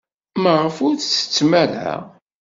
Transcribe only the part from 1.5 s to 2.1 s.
ara?